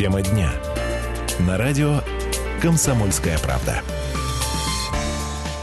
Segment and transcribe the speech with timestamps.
[0.00, 0.50] Тема дня.
[1.40, 2.00] На радио
[2.62, 3.82] «Комсомольская правда».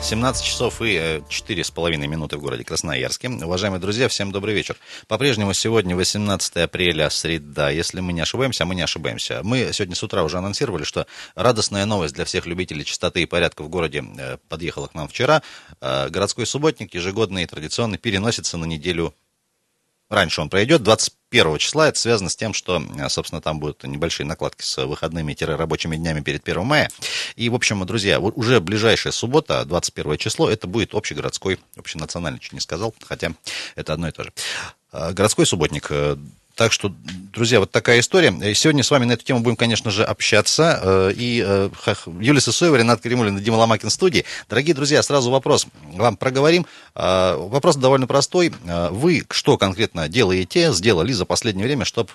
[0.04, 3.30] 17 часов и 4 с половиной минуты в городе Красноярске.
[3.30, 4.78] Уважаемые друзья, всем добрый вечер.
[5.08, 7.72] По-прежнему сегодня 18 апреля, среда.
[7.72, 9.42] Если мы не ошибаемся, а мы не ошибаемся.
[9.42, 13.64] Мы сегодня с утра уже анонсировали, что радостная новость для всех любителей чистоты и порядка
[13.64, 15.42] в городе э, подъехала к нам вчера.
[15.82, 19.16] Э, городской субботник, ежегодный и традиционный, переносится на неделю
[20.10, 20.84] раньше он пройдет,
[21.32, 21.90] 21 числа.
[21.90, 26.44] Это связано с тем, что, э, собственно, там будут небольшие накладки с выходными-рабочими днями перед
[26.44, 26.90] 1 мая.
[27.36, 32.62] И, в общем, друзья, уже ближайшая суббота, 21 число, это будет общегородской, общенациональный, чуть не
[32.62, 33.34] сказал, хотя
[33.76, 34.34] это одно и то же.
[34.94, 36.16] Э, городской субботник э,
[36.58, 36.92] так что,
[37.34, 38.34] друзья, вот такая история.
[38.56, 40.80] Сегодня с вами на эту тему будем, конечно же, общаться.
[40.82, 41.70] Э, и э,
[42.20, 44.26] Юлия Сысоева, Ренат Кремулин и Дима Ломакин в студии.
[44.50, 46.66] Дорогие друзья, сразу вопрос вам проговорим.
[46.96, 48.52] Э, вопрос довольно простой.
[48.90, 52.10] Вы что конкретно делаете, сделали за последнее время, чтобы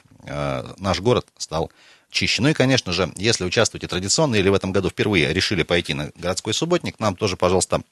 [0.78, 1.70] наш город стал
[2.10, 2.42] чище.
[2.42, 6.10] Ну и, конечно же, если участвуете традиционно или в этом году впервые решили пойти на
[6.16, 7.82] городской субботник, нам тоже, пожалуйста,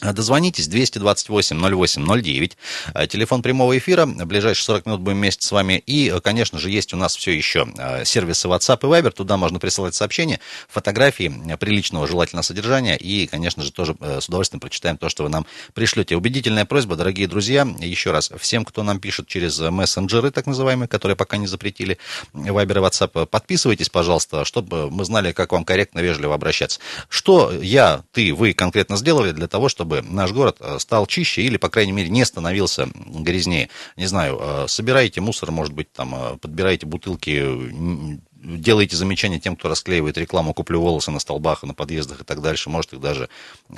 [0.00, 2.52] Дозвонитесь 228-08-09,
[2.94, 5.82] э, телефон прямого эфира, в ближайшие 40 минут будем вместе с вами.
[5.86, 9.36] И, э, конечно же, есть у нас все еще э, сервисы WhatsApp и Viber, туда
[9.36, 15.08] можно присылать сообщения, фотографии приличного желательно содержания, и, конечно же, тоже с удовольствием прочитаем то,
[15.08, 16.16] что вы нам пришлете.
[16.16, 21.16] Убедительная просьба, дорогие друзья, еще раз, всем, кто нам пишет через мессенджеры, так называемые, которые
[21.16, 21.98] пока не запретили,
[22.32, 26.80] Viber и WhatsApp, подписывайтесь, пожалуйста, чтобы мы знали, как вам корректно, вежливо обращаться.
[27.08, 31.42] Что я, ты, вы конкретно сделали для того, чтобы чтобы наш город э, стал чище
[31.42, 33.68] или, по крайней мере, не становился грязнее.
[33.96, 39.68] Не знаю, э, собираете мусор, может быть, там, э, подбираете бутылки делаете замечания тем, кто
[39.68, 43.28] расклеивает рекламу «Куплю волосы» на столбах, на подъездах и так дальше, может, их даже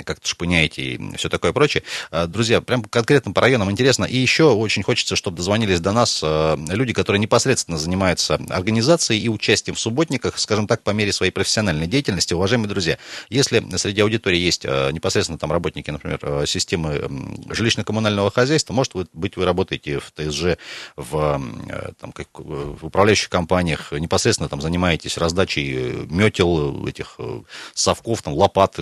[0.05, 1.83] как-то шпыняете и все такое прочее.
[2.11, 4.05] А, друзья, прям конкретно по районам интересно.
[4.05, 9.29] И еще очень хочется, чтобы дозвонились до нас а, люди, которые непосредственно занимаются организацией и
[9.29, 12.35] участием в субботниках, скажем так, по мере своей профессиональной деятельности.
[12.35, 12.99] Уважаемые друзья,
[13.31, 17.06] если среди аудитории есть а, непосредственно там работники, например, системы
[17.49, 20.59] жилищно-коммунального хозяйства, может быть, вы работаете в ТСЖ,
[20.97, 21.41] в,
[22.01, 27.41] там, как, в управляющих компаниях, непосредственно там занимаетесь раздачей э, метел, этих э,
[27.73, 28.79] совков, там, лопат,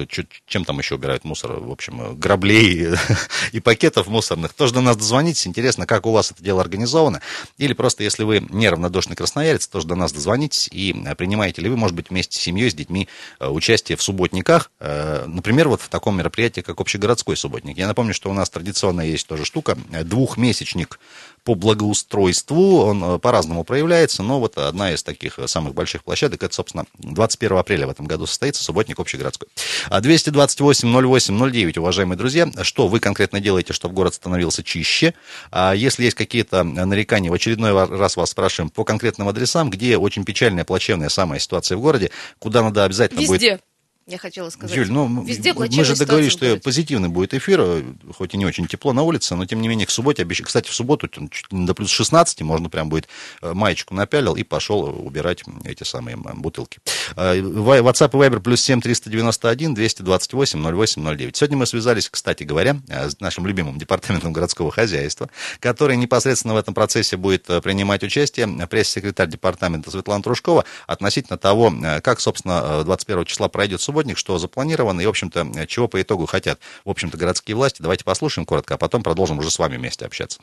[0.48, 2.88] чем там еще убирают мусор, в общем, э, граблей
[3.52, 7.20] и пакетов мусорных, тоже до нас дозвонитесь, интересно, как у вас это дело организовано,
[7.56, 11.94] или просто, если вы неравнодушный красноярец, тоже до нас дозвонитесь и принимаете ли вы, может
[11.94, 13.06] быть, вместе с семьей, с детьми
[13.38, 17.78] участие в субботниках, например, вот в таком мероприятии, как общегородской субботник.
[17.78, 20.98] Я напомню, что у нас традиционно есть тоже штука, двухмесячник
[21.44, 26.42] по благоустройству, он э, по-разному проявляется, но вот одна из таких э, самых больших площадок,
[26.42, 29.48] это, собственно, 21 апреля в этом году состоится субботник общегородской.
[29.90, 35.14] 228-08-09, уважаемые друзья, что вы конкретно делаете, чтобы город становился чище?
[35.50, 40.24] А если есть какие-то нарекания, в очередной раз вас спрашиваем по конкретным адресам, где очень
[40.24, 43.52] печальная, плачевная самая ситуация в городе, куда надо обязательно Везде.
[43.52, 43.60] будет
[44.10, 44.76] я хотела сказать.
[44.76, 47.84] Юль, ну, Везде мы же договорились, что позитивный будет эфир,
[48.16, 50.46] хоть и не очень тепло на улице, но тем не менее к субботе обещаю.
[50.46, 51.08] Кстати, в субботу
[51.50, 53.08] до плюс 16 можно прям будет
[53.42, 56.78] э, маечку напялил и пошел убирать эти самые бутылки.
[57.16, 61.36] Э, WhatsApp и Viber плюс 7 391 228 08 09.
[61.36, 66.56] Сегодня мы связались, кстати говоря, э, с нашим любимым департаментом городского хозяйства, который непосредственно в
[66.56, 68.48] этом процессе будет принимать участие.
[68.66, 71.72] Пресс-секретарь департамента Светлана Трушкова относительно того,
[72.02, 76.24] как, собственно, 21 числа пройдет суббота субботник, что запланировано и, в общем-то, чего по итогу
[76.24, 77.82] хотят, в общем-то, городские власти.
[77.82, 80.40] Давайте послушаем коротко, а потом продолжим уже с вами вместе общаться.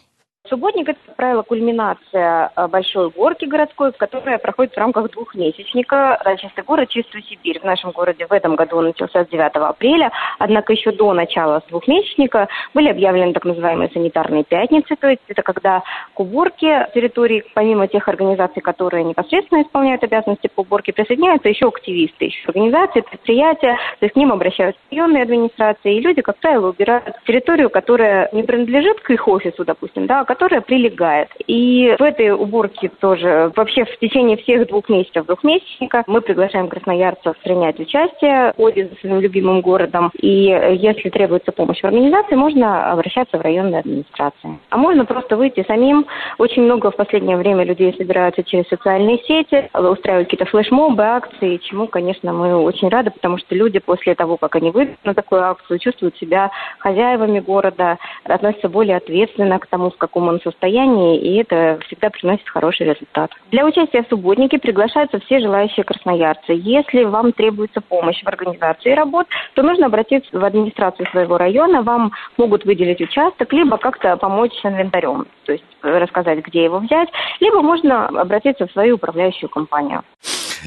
[0.50, 6.64] Субботник– это, как правило, кульминация э, большой горки городской, которая проходит в рамках двухмесячника «Чистый
[6.64, 6.90] город.
[6.90, 7.60] Чистую Сибирь».
[7.60, 11.62] В нашем городе в этом году он начался с 9 апреля, однако еще до начала
[11.68, 17.88] двухмесячника были объявлены так называемые санитарные пятницы, то есть это когда к уборке территории, помимо
[17.88, 24.06] тех организаций, которые непосредственно исполняют обязанности по уборке, присоединяются еще активисты, еще организации, предприятия, то
[24.06, 29.02] есть к ним обращаются районные администрации, и люди, как правило, убирают территорию, которая не принадлежит
[29.02, 31.30] к их офису, допустим, да, а которая прилегает.
[31.48, 37.36] И в этой уборке тоже, вообще в течение всех двух месяцев двухмесячника мы приглашаем красноярцев
[37.44, 40.12] принять участие в ходе за своим любимым городом.
[40.22, 44.60] И если требуется помощь в организации, можно обращаться в районные администрации.
[44.70, 46.06] А можно просто выйти самим.
[46.38, 51.88] Очень много в последнее время людей собираются через социальные сети, устраивают какие-то флешмобы, акции, чему,
[51.88, 55.80] конечно, мы очень рады, потому что люди после того, как они выйдут на такую акцию,
[55.80, 61.80] чувствуют себя хозяевами города, относятся более ответственно к тому, в каком в состоянии, и это
[61.88, 63.32] всегда приносит хороший результат.
[63.52, 66.54] Для участия в субботнике приглашаются все желающие красноярцы.
[66.54, 72.12] Если вам требуется помощь в организации работ, то нужно обратиться в администрацию своего района, вам
[72.38, 77.10] могут выделить участок, либо как-то помочь с инвентарем, то есть рассказать, где его взять,
[77.40, 80.04] либо можно обратиться в свою управляющую компанию.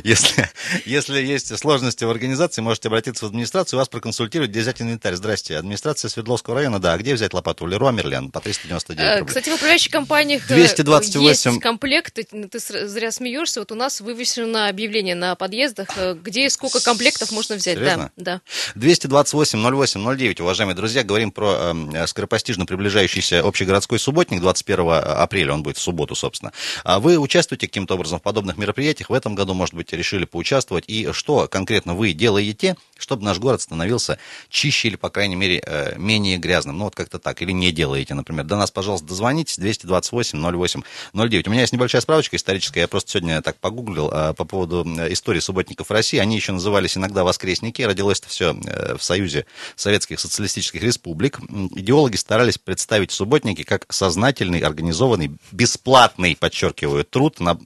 [0.04, 0.48] Если,
[0.84, 5.14] если есть сложности в организации, можете обратиться в администрацию, вас проконсультируют, где взять инвентарь.
[5.14, 7.66] Здрасте, администрация Свердловского района, да, а где взять лопату?
[7.66, 9.26] Леруа Мерлен по 399 Э, рублей.
[9.28, 11.50] Кстати, в управляющих компаниях 228.
[11.52, 12.24] есть комплекты.
[12.24, 13.60] Ты с- зря смеешься.
[13.60, 17.78] Вот у нас вывешено объявление на подъездах, э, где и сколько комплектов можно взять.
[17.78, 18.10] Серьезно?
[18.16, 18.40] Да,
[18.76, 18.80] да.
[18.80, 25.80] 228-08-09, уважаемые друзья, говорим про э, скоропостижно приближающийся общегородской субботник 21 апреля, он будет в
[25.80, 26.52] субботу, собственно.
[26.84, 29.10] А вы участвуете каким-то образом в подобных мероприятиях?
[29.10, 30.84] В этом году, может быть, решили поучаствовать?
[30.86, 34.18] И что конкретно вы делаете, чтобы наш город становился
[34.48, 36.78] чище или, по крайней мере, э, менее грязным?
[36.78, 37.42] Ну, вот как-то так.
[37.42, 38.44] Или не делаете, например.
[38.44, 40.84] До нас, пожалуйста, дозвонитесь 228-08-09.
[41.46, 42.80] У меня есть небольшая справочка историческая.
[42.80, 46.18] Я просто сегодня так погуглил э, по поводу э, истории субботников России.
[46.18, 47.82] Они еще назывались иногда воскресники.
[47.82, 49.46] Родилось это все в Союзе
[49.76, 51.40] Советских Социалистических Республик.
[51.74, 57.58] Идеологи старались представить субботники как сознательный, организованный, бесплатный, подчеркиваю, труд на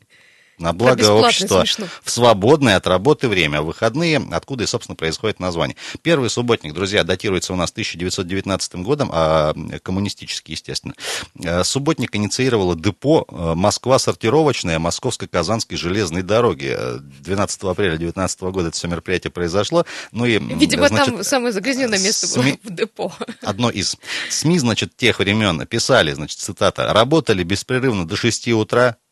[0.58, 1.86] на благо общества смешно.
[2.02, 5.76] в свободное от работы время, в выходные, откуда и, собственно, происходит название.
[6.02, 10.94] Первый субботник, друзья, датируется у нас 1919 годом, а коммунистический, естественно.
[11.42, 16.74] Э, Субботник инициировало депо э, Москва сортировочная Московско-Казанской железной дороги.
[16.76, 19.84] Э, 12 апреля 19 года это все мероприятие произошло.
[20.12, 23.12] Ну и, Видимо, значит, там самое загрязненное место было СМИ в депо.
[23.42, 23.96] одно из
[24.30, 29.03] СМИ, значит, тех времен писали, значит, цитата, работали беспрерывно до 6 утра, э,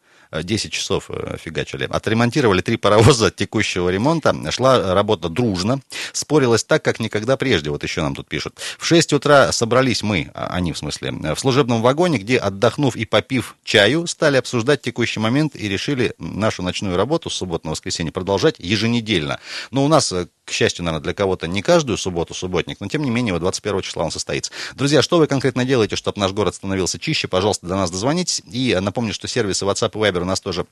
[0.42, 1.88] 10 часов э, фигачили.
[1.90, 4.34] Отремонтировали три паровоза текущего ремонта.
[4.50, 5.80] Шла работа дружно.
[6.12, 7.70] Спорилась так, как никогда прежде.
[7.70, 8.58] Вот еще нам тут пишут.
[8.78, 13.04] В 6 утра собрались мы, а, они в смысле, в служебном вагоне, где, отдохнув и
[13.04, 18.12] попив чаю, стали обсуждать текущий момент и решили нашу ночную работу с субботы на воскресенье
[18.12, 19.38] продолжать еженедельно.
[19.70, 23.02] Но у нас э, к счастью, наверное, для кого-то не каждую субботу субботник, но тем
[23.02, 24.52] не менее, вот 21 числа он состоится.
[24.74, 27.28] Друзья, что вы конкретно делаете, чтобы наш город становился чище?
[27.28, 28.42] Пожалуйста, до нас дозвонитесь.
[28.50, 30.66] И напомню, что сервисы WhatsApp и Viber у нас тоже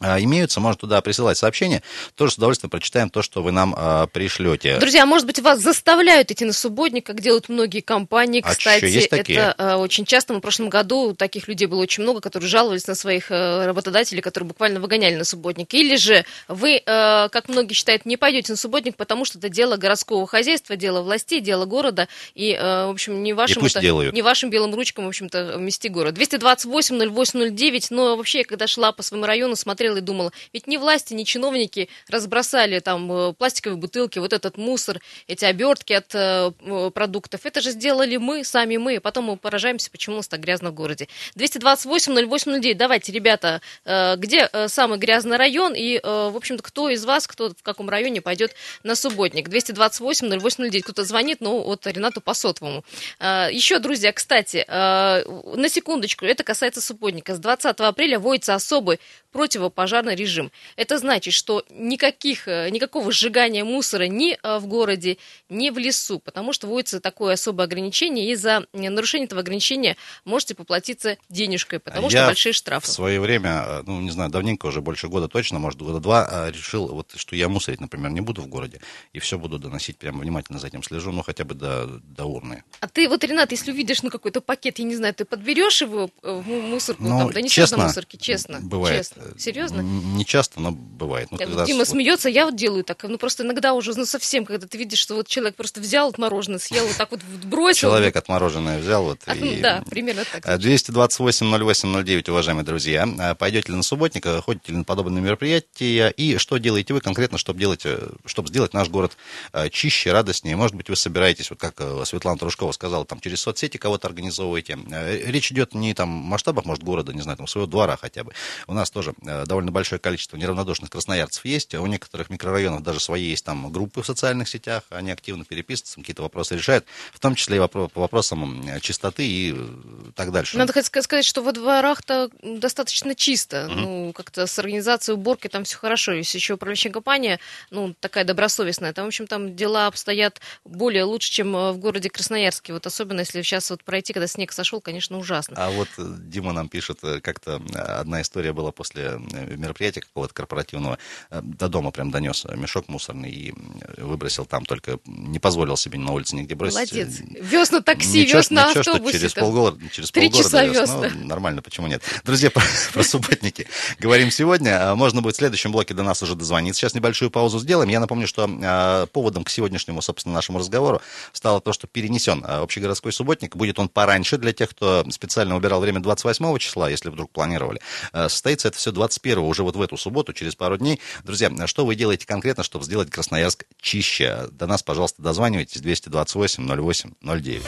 [0.00, 1.82] имеются, можно туда присылать сообщения.
[2.14, 4.78] Тоже с удовольствием прочитаем то, что вы нам а, пришлете.
[4.78, 8.42] Друзья, может быть, вас заставляют идти на субботник, как делают многие компании.
[8.44, 9.38] А Кстати, есть такие?
[9.38, 10.32] это э, очень часто.
[10.32, 14.22] Мы в прошлом году таких людей было очень много, которые жаловались на своих э, работодателей,
[14.22, 15.72] которые буквально выгоняли на субботник.
[15.74, 16.82] Или же вы, э,
[17.30, 21.40] как многие считают, не пойдете на субботник, потому что это дело городского хозяйства, дело властей,
[21.40, 22.08] дело города.
[22.34, 26.14] И, э, в общем, не вашим, это- не вашим белым ручкам, в общем-то, вмести город.
[26.14, 27.86] 228-08-09.
[27.90, 31.24] Но вообще, я когда шла по своему району, смотрела и думала, ведь ни власти, ни
[31.24, 37.46] чиновники разбросали там э, пластиковые бутылки, вот этот мусор, эти обертки от э, э, продуктов.
[37.46, 38.96] Это же сделали мы, сами мы.
[38.96, 41.08] И потом мы поражаемся, почему у нас так грязно в городе.
[41.36, 42.74] 228-08-09.
[42.74, 45.74] Давайте, ребята, э, где э, самый грязный район?
[45.74, 49.48] И, э, в общем-то, кто из вас, кто в каком районе пойдет на субботник?
[49.48, 50.82] 228-08-09.
[50.82, 52.84] Кто-то звонит, но от Ренату по сотовому.
[53.18, 55.24] Э, Еще, друзья, кстати, э,
[55.56, 57.34] на секундочку, это касается субботника.
[57.34, 59.00] С 20 апреля вводится особый
[59.32, 60.50] противопожарный режим.
[60.76, 65.16] Это значит, что никаких, э, никакого сжигания мусора ни э, в городе,
[65.48, 69.96] ни в лесу, потому что вводится такое особое ограничение, и за э, нарушение этого ограничения
[70.24, 72.88] можете поплатиться денежкой, потому Я что большие В штрафы.
[72.90, 77.12] свое время, ну, не знаю, давненько уже, больше года точно, может, года два, решил, вот,
[77.16, 78.80] что я мусорить, например, не буду в городе,
[79.12, 82.64] и все буду доносить, прямо внимательно за этим слежу, ну, хотя бы до, до урны.
[82.80, 86.10] А ты вот, Ренат, если увидишь ну, какой-то пакет, я не знаю, ты подберешь его
[86.22, 88.58] в му- мусорку, Ну, там, донесешь честно, на мусорке, честно?
[88.60, 88.98] бывает.
[88.98, 89.38] Честно.
[89.38, 89.69] Серьезно?
[89.78, 91.28] Н- Не часто, но бывает.
[91.30, 93.02] Ну, Я- когда Дима смеется, я вот делаю так.
[93.04, 96.18] Ну, просто иногда уже, ну, совсем, когда ты видишь, что вот человек просто взял вот
[96.18, 97.88] мороженое, съел, вот так вот бросил.
[97.90, 99.60] Человек отмороженное взял, вот, А, ну, и...
[99.60, 100.46] Да, примерно так.
[100.46, 103.08] Э, 228-08-09, уважаемые друзья.
[103.18, 107.00] Э, Пойдете ли на субботник, э, ходите ли на подобные мероприятия, и что делаете вы
[107.00, 109.16] конкретно, чтобы, делать, э, чтобы сделать наш город
[109.52, 110.56] э, чище, радостнее?
[110.56, 114.78] Может быть, вы собираетесь, вот как э, Светлана Трушкова сказала, там через соцсети кого-то организовываете.
[114.90, 118.24] Э, Речь идет не там в масштабах, может, города, не знаю, там своего двора хотя
[118.24, 118.32] бы.
[118.66, 121.74] У нас тоже э, довольно большое количество неравнодушных красноярцев есть.
[121.74, 126.22] У некоторых микрорайонов даже свои есть там группы в социальных сетях, они активно переписываются, какие-то
[126.22, 130.56] вопросы решают, в том числе и по вопросам чистоты и э, так дальше.
[130.56, 133.68] Надо сказать, что во дворах-то достаточно чисто.
[133.68, 136.12] Ну, как-то с организацией уборки там все хорошо.
[136.12, 137.38] Если еще управляющая компания,
[137.70, 142.08] ну, такая добросовестная, там, в общем, там дела обстоят более лучше, чем э, в городе
[142.08, 142.72] Красноярске.
[142.72, 145.54] Вот особенно, если сейчас вот пройти, когда снег сошел, конечно, ужасно.
[145.58, 150.98] А вот э, Дима нам пишет, как-то одна история была после мероприятия какого-то корпоративного,
[151.30, 153.54] э, до дома прям донес мешок мусорный и
[153.96, 156.92] выбросил там, только не позволил себе на улице нигде бросить.
[156.92, 157.20] Молодец.
[157.40, 159.18] Вез на такси, Ничего, вез на ничего, что автобусе.
[159.18, 159.44] через там.
[159.44, 160.90] полгорода, через Три полгорода часа вез.
[160.90, 161.26] Ну.
[161.26, 162.02] Нормально, почему нет?
[162.24, 163.66] Друзья, про, про субботники
[163.98, 164.90] говорим сегодня.
[164.90, 166.80] А Можно будет в следующем блоке до нас уже дозвониться.
[166.80, 167.88] Сейчас небольшую паузу сделаем.
[167.90, 171.00] Я напомню, что а, поводом к сегодняшнему, собственно, нашему разговору
[171.32, 173.56] стало то, что перенесен а, общегородской субботник.
[173.56, 177.80] Будет он пораньше для тех, кто специально убирал время 28 числа, если вдруг планировали.
[178.12, 181.00] Состоится это все 21 уже вот в эту субботу, через пару дней.
[181.24, 184.48] Друзья, а что вы делаете конкретно, чтобы сделать Красноярск чище?
[184.50, 187.62] До нас, пожалуйста, дозванивайтесь 228 08 09.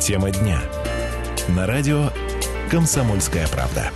[0.00, 0.60] Тема дня.
[1.48, 2.10] На радио
[2.70, 3.90] «Комсомольская правда».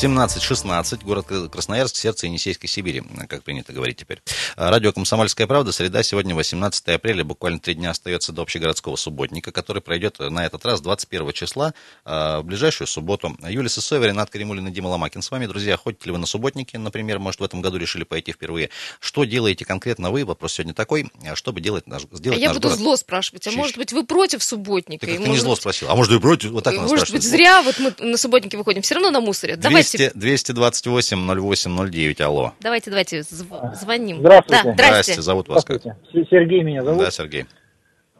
[0.00, 4.22] 17-16, город Красноярск, сердце Енисейской Сибири, как принято говорить теперь.
[4.54, 9.82] Радио «Комсомольская правда», среда, сегодня 18 апреля, буквально три дня остается до общегородского субботника, который
[9.82, 11.74] пройдет на этот раз 21 числа,
[12.04, 13.36] а, в ближайшую субботу.
[13.48, 15.46] Юлия Сысоева, Ренат Каримулин и Дима Ломакин с вами.
[15.46, 18.70] Друзья, ходите ли вы на субботники, например, может, в этом году решили пойти впервые?
[19.00, 20.24] Что делаете конкретно вы?
[20.24, 22.80] Вопрос сегодня такой, а чтобы делать наш, А сделать я наш буду город?
[22.80, 23.48] зло спрашивать.
[23.48, 23.58] А чище.
[23.58, 25.06] может быть, вы против субботника?
[25.06, 25.90] Ты И, как-то не зло спросил.
[25.90, 26.52] А может, и против?
[26.52, 28.82] Вот так Может быть, зря вот мы на субботнике выходим.
[28.82, 29.56] Все равно на мусоре.
[29.56, 32.52] Давайте, 200, 228 08 09, алло.
[32.60, 34.18] давайте, давайте зв- звоним.
[34.18, 34.62] Здравствуйте.
[34.64, 34.92] Да, здрасте.
[35.12, 35.80] Здрасте, зовут вас как?
[35.80, 36.28] Здравствуйте.
[36.30, 37.46] Сергей меня зовут, Да, Сергей.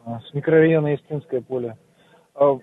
[0.05, 1.77] а, с микрорайона Истинское поле.
[2.35, 2.57] А,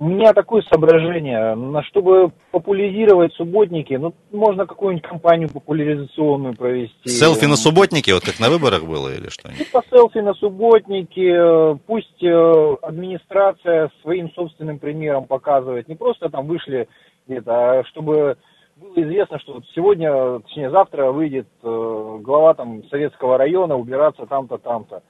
[0.00, 7.08] У меня такое соображение, на чтобы популяризировать субботники, ну, можно какую-нибудь кампанию популяризационную провести.
[7.08, 9.52] Селфи на субботнике, вот как на выборах было или что?
[9.52, 15.88] Типа селфи на субботнике, э, пусть э, администрация своим собственным примером показывает.
[15.88, 16.88] Не просто там вышли
[17.26, 18.36] где-то, а чтобы
[18.76, 25.02] было известно, что сегодня, точнее завтра выйдет э, глава там советского района убираться там-то, там-то.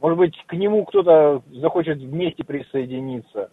[0.00, 3.50] Может быть, к нему кто-то захочет вместе присоединиться.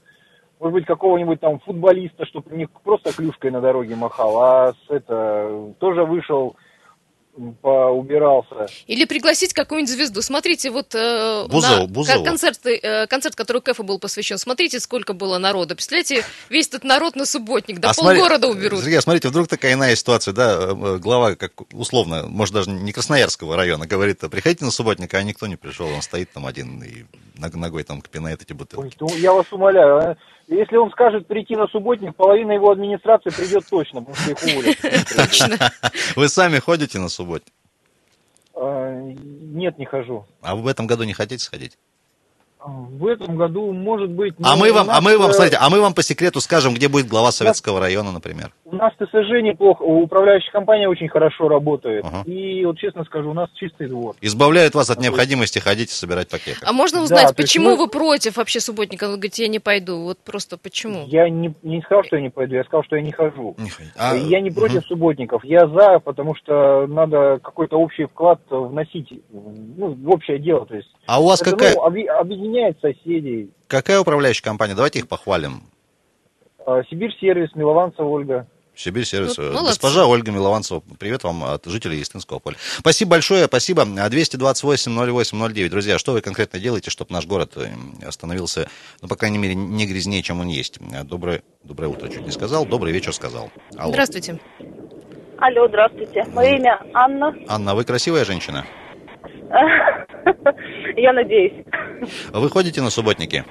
[0.60, 5.74] Может быть, какого-нибудь там футболиста, чтобы не просто клюшкой на дороге махал, а с это
[5.80, 6.56] тоже вышел,
[7.62, 8.68] поубирался.
[8.88, 10.22] Или пригласить какую-нибудь звезду.
[10.22, 12.18] Смотрите, вот э, Бузову, на Бузову.
[12.20, 14.38] кон- концерт, э, концерт, который Кэфу был посвящен.
[14.38, 15.76] Смотрите, сколько было народу.
[15.76, 17.80] Представляете, весь этот народ на субботник.
[17.80, 18.82] Да А смотри- полгорода уберут.
[18.82, 22.70] Сергей, а смотрите, вдруг такая иная ситуация, да, э, э, глава, как условно, может, даже
[22.72, 26.82] не Красноярского района, говорит, приходите на субботник, а никто не пришел, он стоит там один
[26.84, 27.06] и
[27.38, 28.98] ног- ногой там пинает эти Ой, бутылки.
[29.00, 30.18] ну, я вас умоляю, а?
[30.48, 34.78] Если он скажет прийти на субботник, половина его администрации придет точно, потому что их уволят.
[35.16, 35.72] Точно.
[36.16, 37.54] Вы сами ходите на субботник?
[38.56, 40.26] А, Нет, не хожу.
[40.42, 41.78] А вы в этом году не хотите сходить?
[42.60, 44.34] А, В этом году, может быть...
[44.42, 46.42] А ну, мы вам, а нас, мы вам, э, смотрите, а мы вам по секрету
[46.42, 48.52] скажем, где будет глава Советского района, например.
[48.66, 52.04] У нас ТСЖ неплохо, управляющая компания очень хорошо работает.
[52.06, 52.24] Ага.
[52.30, 54.16] И вот честно скажу, у нас чистый двор.
[54.22, 56.58] Избавляют вас от необходимости ходить и собирать пакеты.
[56.64, 59.06] А можно Да, узнать, есть почему мы- вы против вообще субботника?
[59.08, 60.04] Вы говорите, я не пойду.
[60.04, 61.06] Вот просто почему?
[61.08, 63.56] Я не, не сказал, что я не пойду, я сказал, что я не хожу.
[63.60, 63.94] Не ходите.
[63.98, 64.86] А, я не против мгм.
[64.88, 70.66] субботников, я за, потому что надо какой-то общий вклад вносить ну, в общее дело.
[70.66, 72.08] То есть А у вас это, какая, ну, объ-
[72.48, 73.50] объединяет соседей.
[73.68, 74.76] какая управляющая компания?
[74.76, 75.64] Давайте их похвалим.
[76.66, 78.48] А, Сибирь сервис, Милованцева Ольга.
[78.76, 79.38] Сибирь сервис.
[79.38, 79.66] Ну, молодцы.
[79.70, 82.58] Госпожа Ольга Милованцева, привет вам от жителей Истинского поля.
[82.60, 83.82] Спасибо большое, спасибо.
[83.82, 85.70] 228-08-09.
[85.70, 87.70] Друзья, что вы конкретно делаете, чтобы наш город э,
[88.12, 88.70] становился,
[89.02, 90.78] ну, по крайней мере, не грязнее, чем он есть?
[90.94, 92.66] Э, Доброе, доброе утро, чуть не сказал.
[92.66, 93.50] Добрый вечер сказал.
[93.78, 93.92] Алло.
[93.92, 94.40] Здравствуйте.
[95.40, 96.26] Алло, здравствуйте.
[96.34, 97.36] Мое имя Анна.
[97.48, 98.66] Анна, вы красивая женщина?
[100.98, 101.54] Я надеюсь.
[102.34, 103.44] Вы ходите на субботники?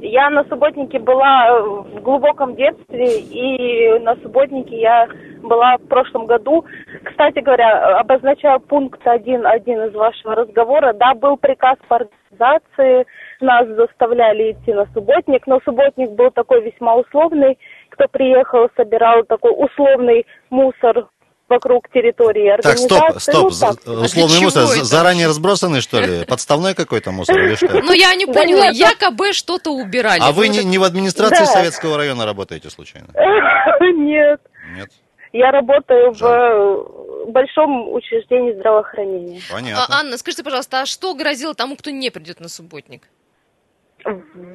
[0.00, 5.08] Я на субботнике была в глубоком детстве, и на субботнике я
[5.42, 6.64] была в прошлом году.
[7.02, 13.06] Кстати говоря, обозначая пункт 1.1 из вашего разговора, да, был приказ по организации,
[13.40, 17.58] нас заставляли идти на субботник, но субботник был такой весьма условный.
[17.90, 21.08] Кто приехал, собирал такой условный мусор
[21.48, 23.18] вокруг территории Так, организации.
[23.20, 23.80] стоп, стоп.
[23.86, 24.04] Ну, так.
[24.04, 24.84] Условный для мусор это?
[24.84, 26.24] заранее разбросанный, что ли?
[26.24, 27.66] Подставной какой-то мусор или что?
[27.80, 28.66] Ну, я не поняла.
[28.68, 30.20] Якобы что-то убирали.
[30.22, 31.46] А вы не, так- не в администрации Да.
[31.46, 33.08] Советского района работаете случайно?
[33.80, 34.40] Нет.
[34.76, 34.90] Нет?
[35.32, 36.30] Я работаю в Жаль.
[36.30, 39.40] э, большом учреждении здравоохранения.
[39.50, 39.84] Понятно.
[39.88, 43.02] А, Анна, скажите, пожалуйста, а что грозило тому, кто не придет на субботник?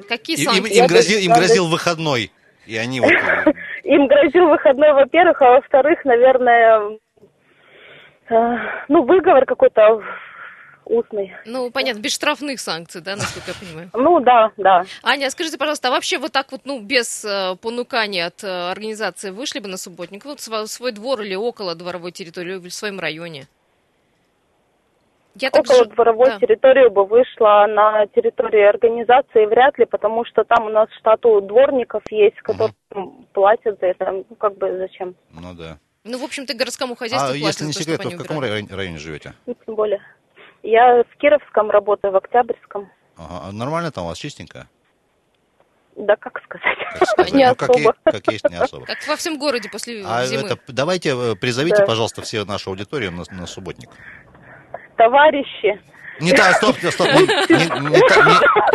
[0.08, 0.76] Какие им- санкции?
[0.78, 2.32] им грозил, им Надо- грозил выходной.
[2.66, 3.10] И они вот...
[3.84, 6.98] Им грозил выходной, во-первых, а во-вторых, наверное,
[8.30, 8.56] э,
[8.88, 10.02] ну, выговор какой-то
[10.86, 11.34] устный.
[11.44, 13.90] Ну, понятно, без штрафных санкций, да, насколько я понимаю.
[13.92, 14.84] Ну, да, да.
[15.02, 19.30] Аня, скажите, пожалуйста, а вообще вот так вот, ну, без э, понукания от э, организации
[19.30, 20.24] вышли бы на субботник?
[20.24, 23.46] Вот свой двор или около дворовой территории, или в своем районе?
[25.36, 26.38] Я так около же- дворовой да.
[26.38, 32.02] территории бы вышла на территории организации вряд ли, потому что там у нас штату дворников
[32.10, 32.74] есть, которые
[33.32, 34.10] платят за это.
[34.12, 35.16] Ну, как бы зачем?
[35.30, 35.78] Ну да.
[36.04, 38.68] Ну, в общем-то, городскому хозяйству А платят если не то, секрет, то в каком районе,
[38.70, 39.34] районе живете?
[39.46, 40.00] Ну, тем более.
[40.62, 42.90] Я в Кировском работаю, в Октябрьском.
[43.16, 43.40] Ага.
[43.48, 44.68] А Нормально там у вас чистенько?
[45.96, 46.76] Да, как сказать?
[46.98, 47.32] Как сказать?
[47.34, 47.94] Не ну, как, особо.
[48.04, 48.84] как есть, не особо.
[48.86, 50.48] Как во всем городе после А зимы.
[50.48, 51.86] это, давайте э, призовите, Да.
[51.86, 53.90] пожалуйста, все нашу аудиторию на, на субботник.
[54.96, 55.80] Товарищи,
[56.20, 57.20] Не так, стоп, стоп, не,
[57.56, 58.26] не- не так-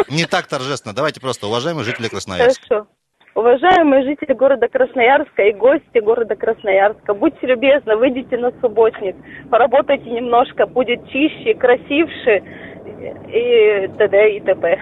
[0.10, 0.94] не- не так торжественно.
[0.96, 2.66] Давайте просто, уважаемые жители Красноярска.
[2.68, 2.88] хорошо.
[3.36, 9.16] Уважаемые жители города Красноярска и гости города Красноярска, будьте любезны, выйдите на субботник,
[9.50, 12.44] поработайте немножко, будет чище, красивше
[13.32, 14.36] и т.д.
[14.36, 14.80] и т.п.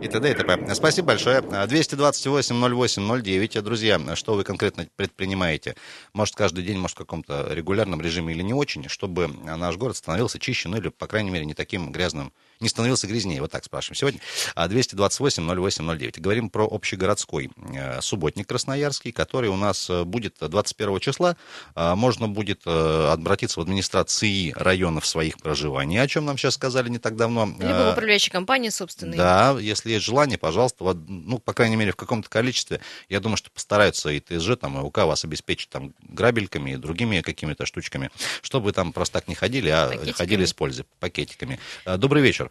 [0.00, 0.30] И т.д.
[0.30, 0.74] и т.п.
[0.74, 1.40] Спасибо большое.
[1.40, 3.60] 228-08-09.
[3.60, 5.76] Друзья, что вы конкретно предпринимаете?
[6.14, 10.38] Может, каждый день, может, в каком-то регулярном режиме или не очень, чтобы наш город становился
[10.38, 13.42] чище, ну или, по крайней мере, не таким грязным, не становился грязнее.
[13.42, 14.20] Вот так спрашиваем сегодня.
[14.54, 16.18] А 228-08-09.
[16.18, 21.36] Говорим про общегородской э, субботник красноярский, который у нас э, будет 21 числа.
[21.74, 26.88] А, Можно будет э, обратиться в администрации районов своих проживаний, о чем нам сейчас сказали
[26.88, 27.50] не так давно.
[27.58, 29.18] Либо в управляющей компании собственной.
[29.18, 32.80] да, если есть желание, пожалуйста, вот, ну, по крайней мере, в каком-то количестве.
[33.08, 37.20] Я думаю, что постараются и ТСЖ, там, и УК вас обеспечить там грабельками и другими
[37.20, 38.10] какими-то штучками,
[38.42, 40.12] чтобы вы там просто так не ходили, а Пакетиками.
[40.12, 41.58] ходили с пользой, пакетиками.
[41.84, 42.50] А, Добрый вечер.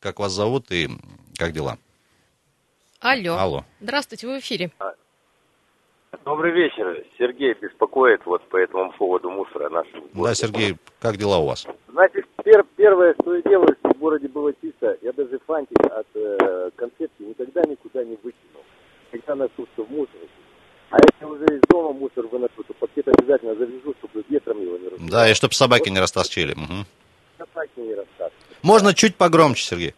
[0.00, 0.88] Как вас зовут и
[1.36, 1.78] как дела?
[3.00, 3.36] Алло.
[3.36, 3.64] Алло.
[3.80, 4.70] Здравствуйте, вы в эфире.
[6.24, 7.04] Добрый вечер.
[7.18, 10.02] Сергей беспокоит вот по этому поводу мусора нашего.
[10.14, 11.66] Да, Сергей, как дела у вас?
[11.88, 13.75] Значит, пер- первое, что я делаю,
[14.06, 18.62] городе было чисто, я даже фантик от э, конфетки никогда никуда не выкинул.
[19.08, 20.20] Всегда ношу все в мусор.
[20.90, 24.88] А если уже из дома мусор выношу, то пакет обязательно завяжу, чтобы ветром его не
[24.88, 25.10] разбирало.
[25.10, 26.54] Да, и чтобы собаки не растащили.
[26.54, 26.86] Мгм.
[27.36, 28.32] Собаки не растащат.
[28.62, 29.94] Можно чуть погромче, Сергей.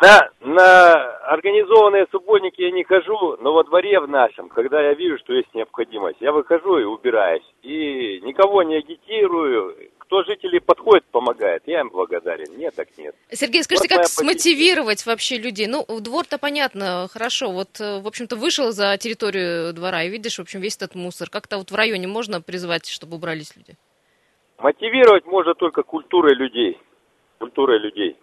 [0.00, 0.92] На, на
[1.26, 5.52] организованные субботники я не хожу, но во дворе в нашем, когда я вижу, что есть
[5.54, 7.44] необходимость, я выхожу и убираюсь.
[7.62, 9.76] И никого не агитирую.
[10.14, 12.56] Кто жители подходит, помогает, я им благодарен.
[12.56, 13.16] Нет, так нет.
[13.32, 14.24] Сергей, скажите, Вот как позиция.
[14.24, 15.66] смотивировать вообще людей?
[15.66, 17.50] Ну, двор-то понятно, хорошо.
[17.50, 21.30] Вот, э, в общем-то, вышел за территорию двора и видишь, в общем, весь этот мусор.
[21.30, 23.76] Как-то вот в районе можно призвать, чтобы убрались люди?
[24.58, 26.78] Мотивировать можно только культурой людей.
[27.40, 28.16] Культурой людей.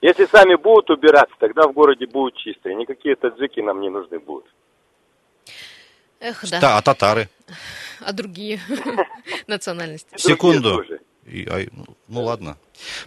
[0.00, 2.70] Если сами будут убираться, тогда в городе будет чисто.
[2.70, 4.46] И никакие таджики нам не нужны будут.
[6.24, 6.78] Эх, да.
[6.78, 7.28] А татары?
[8.00, 8.58] А другие
[9.46, 10.08] национальности?
[10.16, 10.82] Секунду.
[11.26, 12.56] И- ай, ну, ну ладно.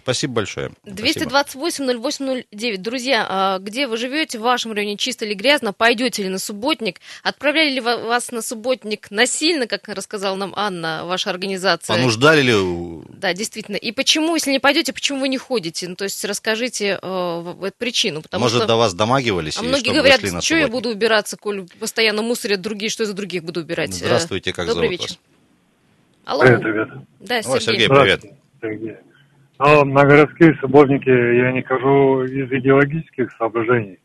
[0.02, 0.72] Спасибо большое.
[0.82, 1.30] Спасибо.
[1.30, 2.78] 228-08-09.
[2.78, 7.00] Друзья, а где вы живете, в вашем районе чисто или грязно, пойдете ли на субботник?
[7.22, 11.94] Отправляли ли ва- вас на субботник насильно, как рассказала нам Анна, ваша организация?
[11.94, 13.76] Понуждали ли Да, действительно.
[13.76, 15.86] И почему, если не пойдете, почему вы не ходите?
[15.88, 18.22] Ну, то есть расскажите э, причину.
[18.22, 18.66] Потому Может, что...
[18.66, 19.58] до вас домагивались?
[19.58, 23.60] А многие говорят, что я буду убираться, коль постоянно мусорят другие, что из-за других буду
[23.60, 23.92] убирать?
[23.92, 25.16] Здравствуйте, как Добрый зовут вечер.
[25.16, 25.18] вас?
[26.28, 26.42] Алло.
[26.42, 26.88] Привет, привет.
[27.20, 27.86] Да, Ой, Сергей.
[27.86, 28.20] Сергей, привет.
[28.60, 28.96] Сергей.
[29.58, 33.98] Но на городские субботники я не хожу из идеологических соображений.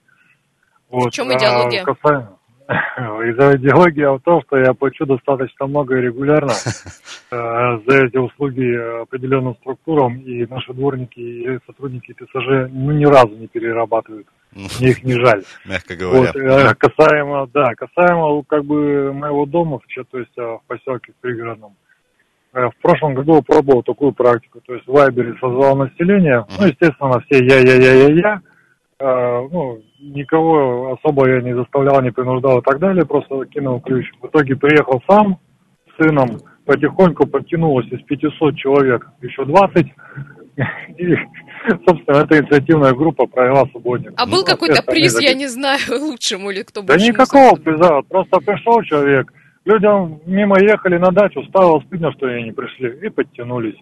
[0.90, 1.12] Вот.
[1.12, 1.84] В чем идеология?
[1.86, 2.38] А касаемо-
[3.30, 6.52] Из-за идеологии в том, что я плачу достаточно много и регулярно
[7.32, 13.36] э, за эти услуги определенным структурам, и наши дворники и сотрудники ТСЖ ну, ни разу
[13.36, 14.28] не перерабатывают.
[14.54, 15.44] Мне их не жаль.
[15.66, 16.32] Мягко говоря.
[16.32, 21.12] Вот, э, касаемо, да, касаемо как бы моего дома, вообще, то есть э, в поселке
[21.20, 21.76] пригородном.
[22.54, 27.20] Э, В прошлом году пробовал такую практику, то есть в Вайбере созвал население, ну, естественно,
[27.22, 28.42] все я-я-я-я-я,
[29.04, 34.06] Э, ну, никого особо я не заставлял, не принуждал и так далее, просто кинул ключ.
[34.22, 35.40] В итоге приехал сам
[35.92, 39.88] с сыном, потихоньку подтянулось из 500 человек еще 20,
[40.98, 41.16] и,
[41.86, 44.14] собственно, эта инициативная группа провела субботник.
[44.16, 47.62] А был Ну, какой-то приз, я не знаю, лучшему или кто да больше никакого мусора
[47.62, 49.34] приза, просто пришел человек,
[49.66, 53.76] людям мимо ехали на дачу, стало стыдно, что они не пришли, и подтянулись.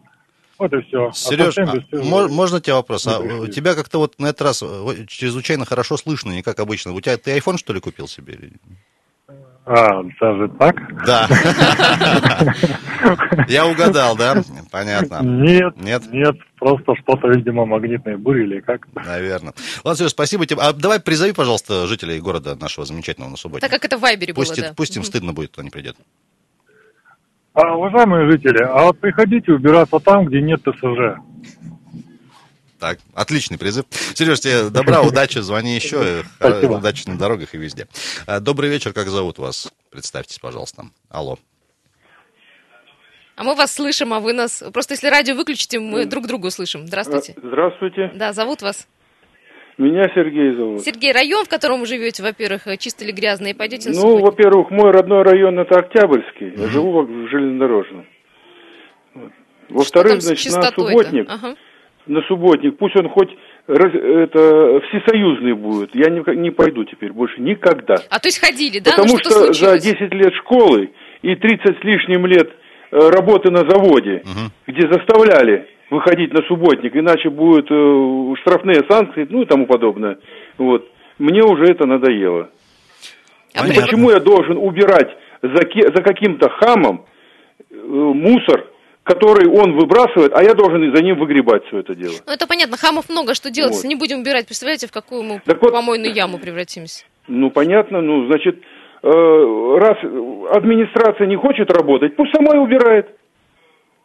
[0.57, 1.11] Вот и все.
[1.11, 3.07] Сереж, а мо- можно тебе вопрос?
[3.07, 6.93] А у тебя как-то вот на этот раз э, чрезвычайно хорошо слышно, не как обычно.
[6.93, 8.37] У тебя ты iPhone, что ли, купил себе?
[9.65, 10.75] А, даже так?
[11.05, 11.27] Да.
[13.47, 14.43] Я угадал, да?
[14.71, 15.19] Понятно.
[15.23, 16.03] Нет, Нет?
[16.11, 18.87] нет, просто что-то, видимо, магнитные бури или как.
[18.93, 19.53] Наверное.
[19.83, 20.61] Ладно, Сереж, спасибо тебе.
[20.61, 23.61] А давай призови, пожалуйста, жителей города нашего замечательного на субботе.
[23.61, 24.73] Так как это в Вайбере было, Пусть, да.
[24.77, 25.97] пусть им стыдно будет, кто не придет.
[27.53, 31.19] А, уважаемые жители, а вот приходите убираться там, где нет ТСЖ.
[32.79, 33.85] Так, отличный призыв.
[34.13, 36.23] Сереж, тебе добра, удачи, звони еще.
[36.35, 36.73] Спасибо.
[36.73, 37.87] Удачи на дорогах и везде.
[38.27, 39.71] А, Добрый вечер, как зовут вас?
[39.89, 40.85] Представьтесь, пожалуйста.
[41.09, 41.39] Алло.
[43.35, 44.63] А мы вас слышим, а вы нас...
[44.73, 46.85] Просто если радио выключите, мы друг друга услышим.
[46.87, 47.33] Здравствуйте.
[47.41, 48.11] Здравствуйте.
[48.15, 48.87] Да, зовут вас?
[49.77, 50.81] Меня Сергей зовут.
[50.81, 54.69] Сергей, район, в котором вы живете, во-первых, чистый или грязный, и пойдете на Ну, во-первых,
[54.69, 56.53] мой родной район это Октябрьский.
[56.55, 58.05] Я живу в железнодорожном.
[59.13, 59.29] Что
[59.69, 61.55] Во-вторых, значит, на субботник, Ага.
[62.05, 63.29] на субботник, пусть он хоть
[63.67, 65.95] раз- это всесоюзный будет.
[65.95, 67.95] Я не, не пойду теперь больше никогда.
[68.09, 68.91] А то есть ходили, да?
[68.91, 69.83] Потому ну, что-то что за случилось.
[69.99, 70.91] 10 лет школы
[71.21, 72.53] и 30 с лишним лет э,
[72.91, 74.23] работы на заводе,
[74.67, 80.17] где заставляли выходить на субботник, иначе будут э, штрафные санкции, ну и тому подобное.
[80.57, 80.87] Вот.
[81.19, 82.49] Мне уже это надоело.
[83.53, 85.09] А Ну, почему я должен убирать
[85.41, 87.05] за, ке- за каким-то хамом
[87.69, 88.67] э, мусор,
[89.03, 92.13] который он выбрасывает, а я должен и за ним выгребать все это дело?
[92.25, 93.77] Ну, это понятно, хамов много, что делать, Вот.
[93.77, 94.45] если не будем убирать.
[94.45, 97.03] Представляете, в какую мы Так вот- помойную яму превратимся?
[97.27, 98.61] Ну, понятно, ну, значит, э,
[99.03, 99.97] раз
[100.53, 103.09] администрация не хочет работать, пусть сама и убирает.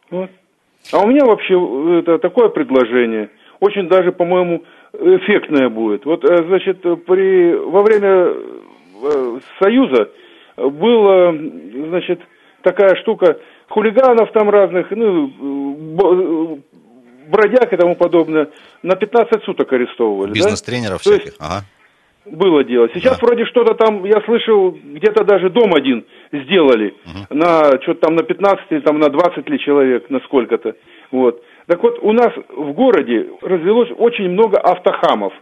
[0.09, 0.29] Вот.
[0.91, 3.29] А у меня вообще э, это такое предложение,
[3.59, 6.05] очень даже, по-моему, эффектное будет.
[6.05, 8.33] Вот, э, значит, при, во время
[9.03, 10.09] э, Союза
[10.55, 12.21] была, значит,
[12.61, 13.37] такая штука,
[13.69, 16.61] хулиганов там разных, ну,
[17.27, 18.49] бродяг и тому подобное,
[18.81, 20.29] на 15 суток арестовывали.
[20.29, 20.33] да?
[20.33, 21.33] Бизнес-тренеров есть всяких.
[21.39, 21.65] Ага.
[22.31, 22.89] Было дело.
[22.93, 23.25] Сейчас Да.
[23.25, 26.93] вроде что-то там, я слышал, где-то даже дом один сделали.
[27.29, 30.75] На что-то там на 15 или там на 20 ли человек, на сколько-то.
[31.11, 31.41] Вот.
[31.67, 35.33] Так вот, у нас в городе развелось очень много автохамов.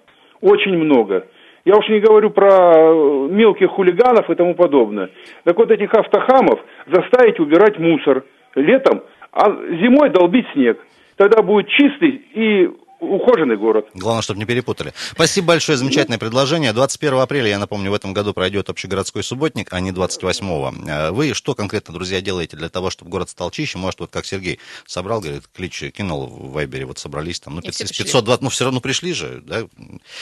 [0.42, 1.26] Очень много.
[1.66, 5.10] Я уж не говорю про э, мелких хулиганов и тому подобное.
[5.44, 9.50] Так вот, этих автохамов заставить убирать мусор летом, а
[9.82, 10.80] зимой долбить снег.
[11.18, 13.88] Тогда будет чистый и ухоженный город.
[13.94, 14.94] Главное, чтобы не перепутали.
[15.12, 16.74] Спасибо большое, замечательное предложение.
[16.74, 20.74] 21 апреля, я напомню, в этом году пройдет общегородской субботник, а не 28-го.
[20.90, 23.78] Э, Вы что конкретно, друзья, делаете для того, чтобы город стал чище?
[23.78, 27.72] Может, вот как Сергей собрал, говорит, клич кинул в Вайбере, вот собрались там, ну, И
[27.72, 28.04] все 500, пришли.
[28.06, 29.68] 520, ну, все равно пришли же, да,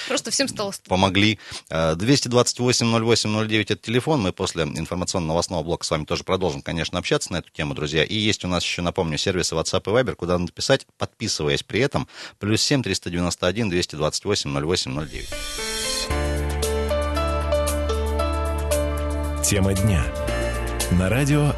[0.07, 0.89] Просто всем стало стыдно.
[0.89, 1.39] помогли.
[1.69, 4.21] Э, 228-08-09 это телефон.
[4.21, 8.03] Мы после информационно-новостного блока с вами тоже продолжим, конечно, общаться на эту тему, друзья.
[8.03, 11.79] И есть у нас еще, напомню, сервисы WhatsApp и Viber, куда надо писать, подписываясь при
[11.81, 12.07] этом.
[12.39, 15.27] Плюс 7 391 228 08 09.
[19.43, 20.05] Тема дня.
[20.91, 21.53] На радио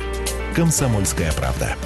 [0.56, 1.78] «Комсомольская правда».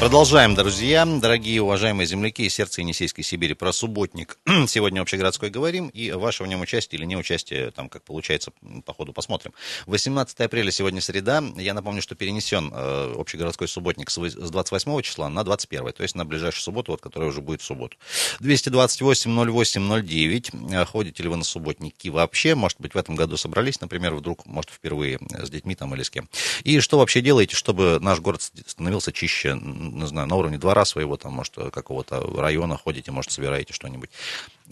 [0.00, 3.54] Продолжаем, друзья, дорогие уважаемые земляки из сердца Енисейской Сибири.
[3.54, 8.52] Про субботник сегодня общегородской говорим, и ваше в нем участие или неучастие, там, как получается,
[8.84, 9.54] по ходу посмотрим.
[9.86, 11.42] 18 апреля сегодня среда.
[11.56, 16.02] Я напомню, что перенесен э, общегородской субботник с, вы- с 28 числа на 21, то
[16.02, 17.96] есть на ближайшую субботу, вот, которая уже будет в субботу.
[18.40, 20.74] 228-08-09.
[20.74, 22.54] Э, Ходите ли вы на субботники вообще?
[22.54, 26.02] Может быть, в этом году собрались, например, вдруг, может, впервые э, с детьми там или
[26.02, 26.28] с кем.
[26.64, 29.58] И что вообще делаете, чтобы наш город становился чище,
[29.92, 34.10] не знаю, на уровне двора своего, там, может, какого-то района ходите, может, собираете что-нибудь,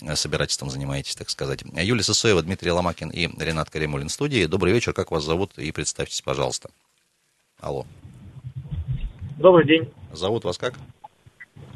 [0.02, 1.62] э, собирательством занимаетесь, так сказать.
[1.74, 4.46] Юлия Сысоева, Дмитрий Ломакин и Ренат Каримулин в студии.
[4.46, 5.58] Добрый вечер, как вас зовут?
[5.58, 6.70] И представьтесь, пожалуйста.
[7.60, 7.86] Алло.
[9.38, 10.74] Добрый день, Зовут вас как?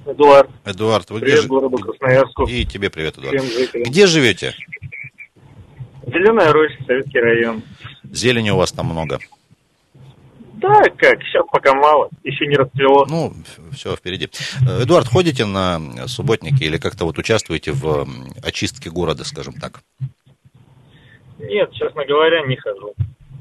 [0.04, 0.50] Эдуард.
[0.64, 2.46] Эдуард, вы где Привет жи- городу Красноярску.
[2.46, 3.40] И тебе привет, Эдуард.
[3.40, 3.90] Всем жителям.
[3.90, 4.54] Где живете?
[6.06, 7.62] Зеленая роща, Советский район.
[8.04, 9.18] Зелени у вас там много.
[10.56, 13.04] Да, как, сейчас пока мало, еще не расцвело.
[13.08, 13.32] Ну,
[13.72, 14.28] все впереди.
[14.66, 18.06] Э, Эдуард, ходите на субботники или как-то вот участвуете в
[18.42, 19.80] очистке города, скажем так?
[21.38, 22.94] Нет, честно говоря, не хожу.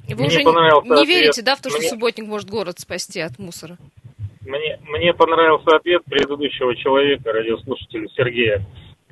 [0.08, 1.08] И вы Мне уже не- понравился не ответ.
[1.08, 3.78] верите, да, в то, что Мне- субботник может город спасти от мусора?
[4.41, 8.65] Мне, мне понравился ответ предыдущего человека, радиослушателя Сергея.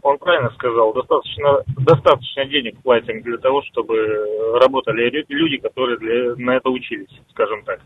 [0.04, 3.96] Он правильно сказал, достаточно, достаточно денег платим для того, чтобы
[4.60, 7.80] работали лю- люди, которые для, на это учились, скажем так.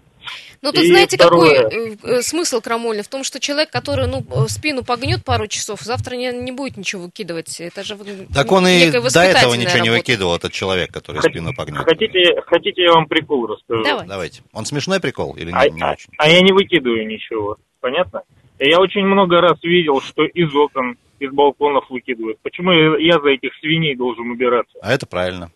[0.64, 1.64] Ну, тут И знаете, второе.
[1.64, 3.04] какой э, э, смысл крамольный?
[3.04, 6.76] В том, что человек, который, ну, э, спину погнет пару часов, завтра не, не будет
[6.76, 7.62] ничего выкидывать.
[7.62, 9.92] Это же вот Так он и до этого ничего не работа.
[9.92, 11.84] выкидывал, этот человек, который Хот- спину погнет.
[11.86, 13.84] Хотите, хотите, я вам прикол расскажу?
[13.84, 14.08] Давай.
[14.08, 14.42] Давайте.
[14.54, 16.10] Он смешной прикол или А, не, не а- очень?
[16.18, 18.24] а я не выкидываю ничего, понятно?
[18.60, 22.40] Я очень много раз видел, что из окон, из балконов выкидывают.
[22.42, 24.78] Почему я за этих свиней должен убираться?
[24.82, 25.52] А это правильно.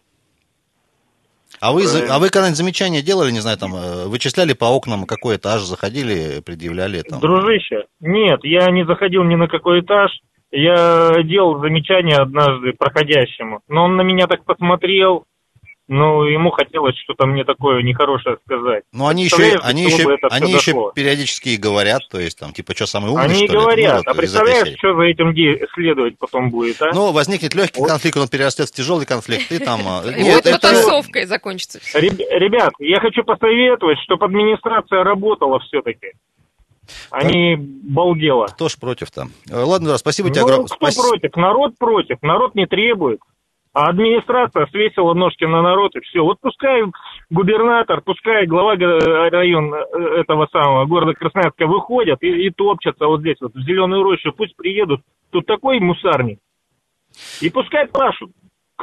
[1.59, 2.15] А вы, Правильно.
[2.15, 6.41] а вы когда-нибудь замечания делали, не знаю, там, э, вычисляли по окнам, какой этаж заходили,
[6.43, 7.19] предъявляли там?
[7.19, 10.11] Дружище, нет, я не заходил ни на какой этаж.
[10.51, 15.25] Я делал замечание однажды проходящему, но он на меня так посмотрел,
[15.91, 18.85] ну, ему хотелось что-то мне такое нехорошее сказать.
[18.93, 22.85] Ну, они еще, они еще, они еще периодически и говорят, то есть, там, типа, что
[22.85, 23.59] самый умный, Они что ли?
[23.59, 25.35] говорят, Ну, вот а представляешь, что за этим
[25.73, 26.91] следовать потом будет, а?
[26.93, 29.81] Ну, возникнет легкий конфликт, он перерастет в тяжелый конфликт, и там...
[29.85, 30.51] а, вот это...
[30.53, 31.79] потасовкой закончится.
[31.93, 36.13] Реб- Ребят, я хочу посоветовать, чтобы администрация работала все-таки.
[37.09, 38.47] А не балдела.
[38.47, 39.27] Кто ж против-то?
[39.49, 40.67] Э, Ладно, да, спасибо тебе Ну, огромное.
[40.67, 41.35] кто против?
[41.35, 42.17] Народ против.
[42.21, 43.19] Народ не требует.
[43.73, 46.21] А администрация свесила ножки на народ, и все.
[46.21, 46.83] Вот пускай
[47.29, 53.37] губернатор, пускай глава района э, этого самого города Красноярска выходят и, и топчатся вот здесь,
[53.39, 55.01] вот в Зеленую рощу, пусть приедут.
[55.31, 56.39] Тут такой мусарник.
[57.41, 58.31] И пускай пашут.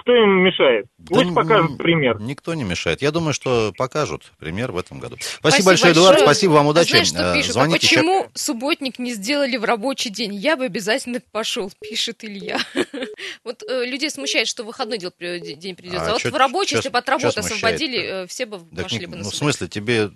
[0.00, 0.87] Кто им мешает?
[0.98, 2.20] Да Пусть покажут пример.
[2.20, 3.02] Никто не мешает.
[3.02, 5.16] Я думаю, что покажут пример в этом году.
[5.18, 6.20] Спасибо, Спасибо большое, Эдуард.
[6.20, 6.90] Спасибо вам, А удачи.
[6.90, 7.50] знаешь, что Э, пишут?
[7.50, 7.96] А Звоните еще.
[7.96, 10.34] почему субботник не сделали в рабочий день?
[10.34, 12.58] Я бы обязательно пошел, пишет Илья.
[13.44, 16.02] Вот э, людей смущает, что выходной при- день придется.
[16.06, 18.58] А А вот чё- в рабочий, чё- если бы от работы освободили, э, все бы
[18.74, 20.11] Так пошли не- бы на ну, в смысле, тебе...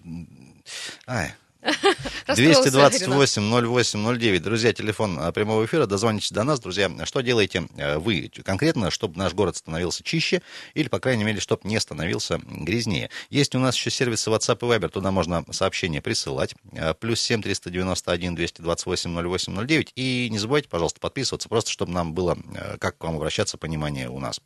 [1.06, 1.34] Ай.
[2.26, 4.42] Расстроился 228 08 09.
[4.42, 5.86] Друзья, телефон а, прямого эфира.
[5.86, 6.58] Дозвонитесь до нас.
[6.58, 10.42] Друзья, что делаете э, вы конкретно, чтобы наш город становился чище
[10.74, 13.10] или, по крайней мере, чтобы не становился грязнее?
[13.30, 14.88] Есть у нас еще сервисы WhatsApp и Viber.
[14.88, 16.56] Туда можно сообщения присылать.
[16.72, 19.92] Э, Плюс 7 391 228 08 09.
[19.94, 24.08] И не забывайте, пожалуйста, подписываться, просто чтобы нам было, э, как к вам обращаться, понимание
[24.08, 24.40] у нас.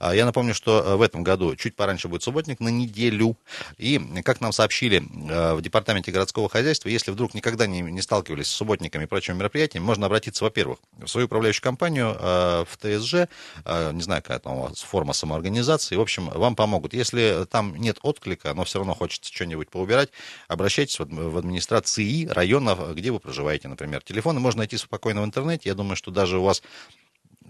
[0.00, 3.36] А, Я напомню, что в этом году чуть пораньше будет субботник на неделю.
[3.76, 8.52] И, как нам сообщили в департаменте городского хозяйства, если вдруг никогда не, не сталкивались с
[8.52, 13.28] субботниками и прочими мероприятиями, можно обратиться, во-первых, в свою управляющую компанию, э, в ТСЖ,
[13.64, 16.94] э, не знаю, какая там у вас форма самоорганизации, в общем, вам помогут.
[16.94, 20.10] Если там нет отклика, но все равно хочется что-нибудь поубирать,
[20.48, 24.02] обращайтесь в, в администрации района, где вы проживаете, например.
[24.02, 25.68] Телефоны можно найти спокойно в интернете.
[25.68, 26.62] Я думаю, что даже у вас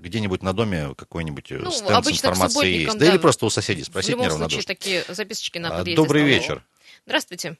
[0.02, 2.98] где-нибудь на доме какой-нибудь э, Ну, стенд с информацией есть.
[2.98, 6.02] Да, да, или просто у соседей В спросить любом случае, такие записочки на А, подъезде
[6.02, 6.64] Добрый вечер.
[7.06, 7.56] Здравствуйте.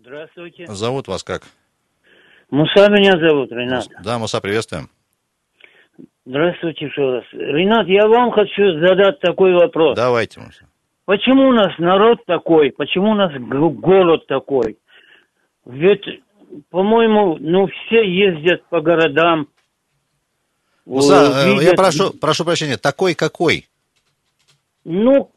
[0.00, 0.66] Здравствуйте.
[0.66, 1.42] Зовут вас как?
[2.50, 3.86] Муса меня зовут, Ренат.
[4.02, 4.88] Да, Муса, приветствуем.
[6.24, 7.24] Здравствуйте еще раз.
[7.32, 9.96] Ренат, я вам хочу задать такой вопрос.
[9.96, 10.66] Давайте, Муса.
[11.04, 12.70] Почему у нас народ такой?
[12.72, 14.78] Почему у нас город такой?
[15.66, 16.04] Ведь,
[16.70, 19.48] по-моему, ну все ездят по городам.
[20.86, 23.68] Муса, э, э, я видят- прошу, прошу прощения, такой какой?
[24.84, 25.30] Ну,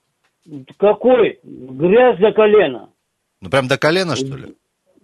[0.77, 1.39] какой?
[1.43, 2.89] Грязь до колена.
[3.43, 4.53] Ну, прям до колена, что ли?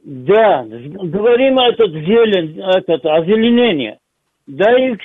[0.05, 3.97] Да, говорим этот зелень, этот, озеленение.
[4.47, 4.95] Да и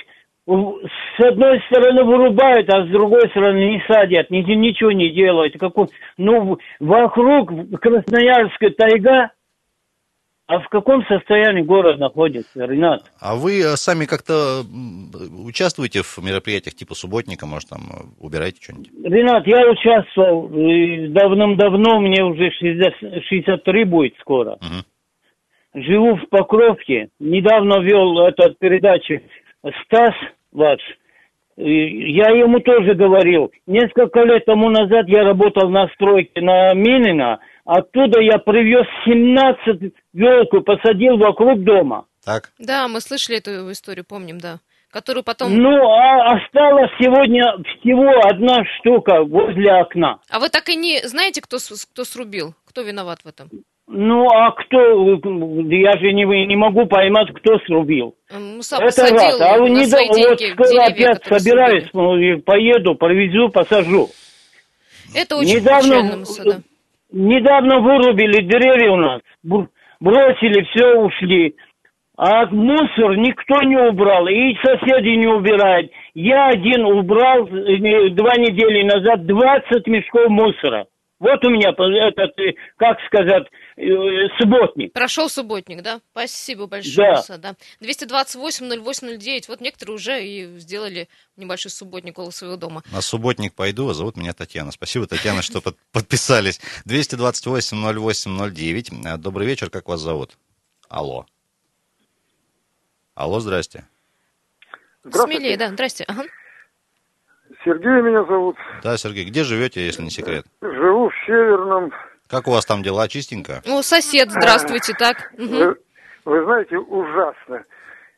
[0.47, 0.79] в-
[1.17, 5.59] с одной стороны вырубают, а с другой стороны не садят, ни- ничего не делают.
[5.59, 9.31] Какой, ну, вокруг Красноярская тайга,
[10.47, 13.01] а в каком состоянии город находится, Ренат?
[13.19, 14.61] А вы э, сами как-то
[15.43, 18.91] участвуете в мероприятиях типа субботника, может, там э, убираете что-нибудь?
[19.03, 24.59] Ренат, я участвовал э, давным-давно, мне уже 60 63 будет скоро.
[25.73, 27.09] Живу в Покровке.
[27.19, 29.21] Недавно вел эту передачу
[29.83, 30.13] Стас
[30.51, 30.79] ваш.
[31.57, 33.51] Я ему тоже говорил.
[33.65, 37.39] Несколько лет тому назад я работал на стройке на Минина.
[37.65, 42.05] Оттуда я привез 17 елку, посадил вокруг дома.
[42.23, 42.51] Так.
[42.57, 44.59] Да, мы слышали эту историю, помним, да.
[44.91, 45.53] Которую потом...
[45.53, 47.43] Ну, а осталась сегодня
[47.79, 50.19] всего одна штука возле окна.
[50.29, 51.57] А вы так и не знаете, кто,
[51.91, 52.53] кто срубил?
[52.65, 53.49] Кто виноват в этом?
[53.87, 58.15] Ну, а кто, я же не, не могу поймать, кто срубил.
[58.31, 59.41] Муса Это посадил раз.
[59.41, 62.95] А вы на не свои да- вот деньги скоро деревья, опять собираюсь, ну, и поеду,
[62.95, 64.09] провезу, посажу.
[65.13, 66.59] Это очень Недавно- печально, Муса, да.
[67.11, 69.21] Недавно вырубили деревья у нас,
[69.99, 71.55] бросили, все ушли.
[72.17, 75.91] А мусор никто не убрал, и соседи не убирают.
[76.13, 80.85] Я один убрал э, два недели назад 20 мешков мусора.
[81.19, 84.93] Вот у меня по- этот, э, как сказать, э, субботник.
[84.93, 85.99] Прошел субботник, да?
[86.11, 87.15] Спасибо большое, Да.
[87.17, 87.55] Муса, да.
[87.81, 89.45] 228-08-09.
[89.49, 92.83] Вот некоторые уже и сделали небольшой субботник около своего дома.
[92.91, 94.71] На субботник пойду, а зовут меня Татьяна.
[94.71, 96.59] Спасибо, Татьяна, что под- подписались.
[96.85, 98.91] 228-08-09.
[99.05, 100.37] А, Добрый вечер, как вас зовут?
[100.89, 101.25] Алло.
[103.13, 103.85] Алло, здрасте.
[105.03, 105.39] Здравствуйте.
[105.39, 105.69] Смелее, да.
[105.69, 106.03] Здрасте.
[106.07, 106.23] Ага.
[107.63, 108.55] Сергей меня зовут.
[108.83, 110.45] Да, Сергей, где живете, если не секрет?
[110.61, 111.91] Живу в Северном.
[112.27, 113.07] Как у вас там дела?
[113.07, 113.61] Чистенько?
[113.65, 115.31] Ну, сосед, здравствуйте, так.
[115.37, 115.57] Мгм.
[115.57, 115.77] Вы,
[116.25, 117.63] вы знаете, ужасно.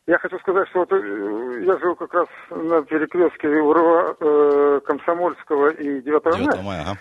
[0.05, 5.69] Я хочу сказать, что вот э, я живу как раз на перекрестке Урва, э, Комсомольского
[5.73, 6.35] и 9 мая.
[6.37, 6.97] 9 мая, ага.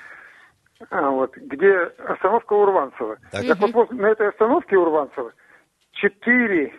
[0.90, 1.72] А, вот, где
[2.08, 3.16] остановка Урванцева.
[3.30, 3.46] Так.
[3.46, 5.32] Так, вот вот на этой остановке Урванцева
[5.92, 6.74] четыре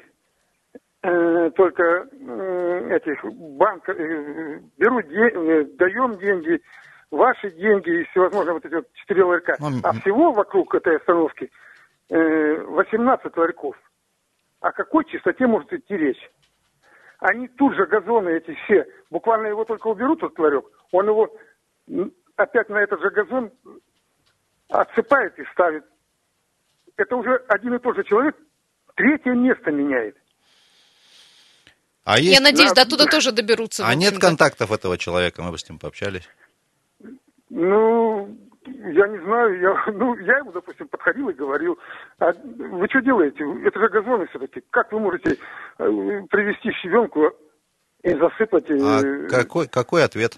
[1.03, 6.61] э, только э, этих банков, э, берут, де- э, даем деньги
[7.11, 9.55] ваши деньги и всевозможные вот эти вот четыре ларька.
[9.59, 11.49] Ну, А всего вокруг этой остановки
[12.09, 13.75] э, 18 ларьков.
[14.59, 16.31] О какой чистоте может идти речь?
[17.19, 21.29] Они тут же газоны эти все, буквально его только уберут, этот ларек, он его
[22.35, 23.51] опять на этот же газон
[24.69, 25.83] отсыпает и ставит.
[26.95, 28.35] Это уже один и тот же человек
[28.95, 30.15] третье место меняет.
[32.03, 32.41] А Я есть...
[32.41, 32.83] надеюсь, Да.
[32.85, 33.85] до туда тоже доберутся.
[33.87, 36.27] А нет контактов этого человека, мы бы с ним пообщались.
[37.49, 41.77] Ну, я не знаю, я, ну, я ему, допустим, подходил и говорил,
[42.19, 43.43] а вы что делаете?
[43.65, 44.61] Это же газоны все-таки.
[44.71, 45.37] Как вы можете э,
[46.29, 47.31] привезти щебенку
[48.03, 48.69] и засыпать?
[48.69, 50.33] э, А какой, какой ответ?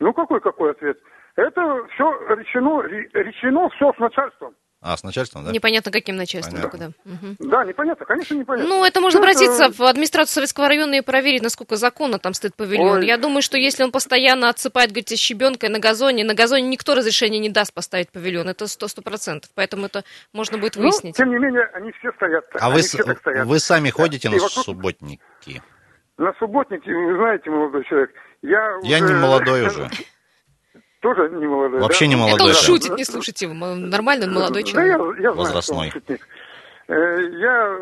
[0.00, 0.98] Ну, какой какой ответ?
[1.36, 4.54] Это все решено, ре- решено все с начальством.
[4.80, 5.50] А, с начальством, да?
[5.50, 6.78] Непонятно, каким начальством Понятно.
[6.78, 7.34] только, да.
[7.40, 8.68] Да, непонятно, конечно, непонятно.
[8.72, 12.32] Ну, это можно Ну, это- обратиться в администрацию Советского района и проверить, насколько законно там
[12.32, 12.98] стоит павильон.
[12.98, 13.06] Ой.
[13.06, 17.40] Я думаю, что если он постоянно отсыпает, говорите, щебенкой на газоне, на газоне никто разрешения
[17.40, 18.48] не даст поставить павильон.
[18.48, 19.50] Это сто процентов.
[19.56, 21.16] Поэтому это можно будет Ну, выяснить.
[21.16, 22.44] тем не менее, они все стоят.
[22.54, 23.46] А они вы, все так стоят.
[23.48, 25.60] вы сами ходите И на вокруг- субботники?
[26.18, 28.10] На субботнике, вы знаете, молодой человек,
[28.42, 29.90] я Я уже- не молодой уже.
[31.00, 32.08] Тоже не молодой, Вообще да?
[32.08, 32.46] не это молодой.
[32.48, 32.58] он да.
[32.58, 33.54] шутит, не слушайте его.
[33.54, 34.98] Нормальный он молодой Да, человек.
[34.98, 35.92] я, я знаю, что Возрастной.
[35.94, 36.18] он.
[36.88, 37.78] Э, Я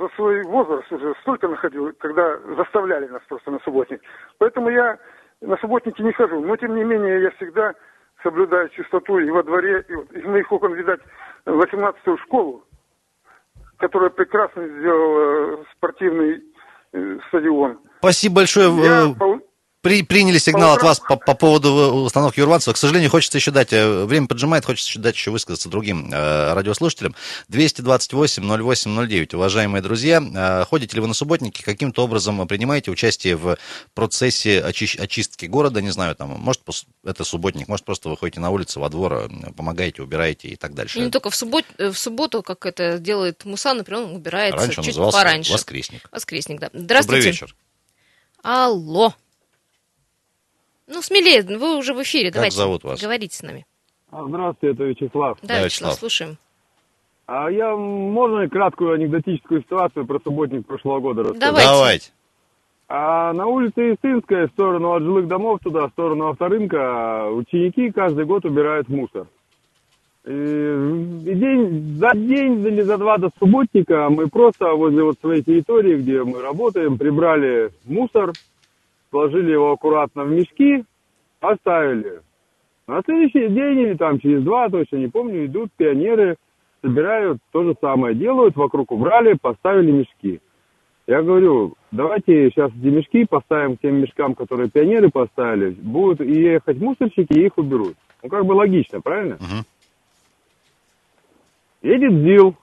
[0.00, 4.00] за свой возраст уже столько находил, когда заставляли нас просто на субботник.
[4.38, 4.98] Поэтому я
[5.40, 6.40] на субботники не хожу.
[6.40, 7.72] Но, тем не менее, я всегда
[8.22, 9.84] соблюдаю чистоту и во дворе.
[9.88, 11.00] И вот из моих окон, видать,
[11.46, 12.64] 18-ю школу,
[13.78, 16.42] которая прекрасно сделала спортивный
[16.92, 17.78] э, стадион.
[17.98, 18.68] Спасибо большое.
[18.82, 19.38] Я э,
[19.86, 21.70] При, приняли сигнал от вас по, по поводу
[22.02, 22.74] установки Юрванцева.
[22.74, 26.54] К сожалению, хочется еще дать, э, время поджимает, хочется еще дать еще высказаться другим э,
[26.54, 27.14] радиослушателям.
[27.50, 29.36] 228-08-09.
[29.36, 33.58] Уважаемые друзья, э, ходите ли вы на субботники, каким-то образом принимаете участие в
[33.94, 36.62] процессе очи- очистки города, не знаю, там, может,
[37.04, 40.74] это субботник, может, просто вы ходите на улицу, во двор, э, помогаете, убираете и так
[40.74, 40.98] дальше.
[40.98, 44.80] Не только в, суббот, э, в субботу, как это делает Мусан, например, он убирается Раньше
[44.80, 45.52] он чуть назывался пораньше.
[45.52, 46.08] воскресник.
[46.10, 46.70] Воскресник, да.
[46.72, 47.20] Здравствуйте.
[47.20, 47.54] Добрый вечер.
[48.42, 49.14] Алло.
[50.86, 52.26] Ну, смелее, вы уже в эфире.
[52.26, 53.00] Как Давайте зовут вас?
[53.02, 53.66] говорите с нами.
[54.10, 55.38] А, Здравствуйте, это Вячеслав.
[55.42, 55.94] Да, Да, Вячеслав, Вячеслав.
[55.94, 56.36] слушаем.
[57.26, 61.40] А я, можно краткую анекдотическую ситуацию про субботник прошлого года рассказать?
[61.40, 61.68] Давайте.
[61.70, 62.10] Давайте.
[62.88, 68.26] А на улице Истинская, в сторону от жилых домов туда, в сторону авторынка, ученики каждый
[68.26, 69.26] год убирают мусор.
[70.24, 75.42] И, и день, за день или за два до субботника мы просто возле вот своей
[75.42, 78.32] территории, где мы работаем, прибрали мусор,
[79.10, 80.84] сложили его аккуратно в мешки,
[81.40, 82.20] оставили.
[82.86, 86.36] На следующий день или там через два, точно не помню, идут пионеры,
[86.82, 90.40] собирают то же самое, делают, вокруг убрали, поставили мешки.
[91.06, 96.78] Я говорю, давайте сейчас эти мешки поставим к тем мешкам, которые пионеры поставили, будут ехать
[96.78, 97.94] мусорщики и их уберут.
[98.22, 99.36] Ну, как бы логично, правильно?
[99.36, 99.64] Мгм.
[101.82, 102.56] Едет ЗИЛ,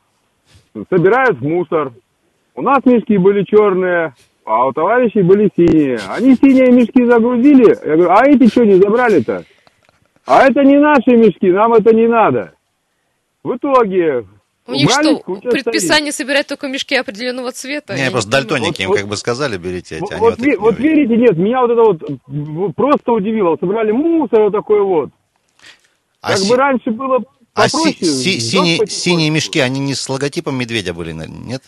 [0.89, 1.93] собирает мусор.
[2.55, 4.13] У нас мешки были черные,
[4.45, 5.99] а у товарищей были синие.
[6.09, 7.77] Они синие мешки загрузили.
[7.85, 9.43] Я говорю, а эти что не забрали-то?
[10.25, 12.53] А это не наши мешки, нам это не надо.
[13.43, 14.25] В итоге
[14.67, 15.19] У них что,
[15.51, 17.95] предписание собирать только мешки определенного цвета?
[17.95, 20.57] Не, просто не дальтоники им Вот- как бы сказали, берите эти, Вот, они вот вот
[20.59, 23.57] вот верите, нет, меня вот это вот в- просто удивило.
[23.59, 25.09] Собрали мусор вот такой вот.
[26.21, 27.17] А Как си- бы раньше было
[27.53, 28.05] А си- попроще.
[28.05, 31.61] си- синие, синие мешки, они не с логотипом медведя были, нет?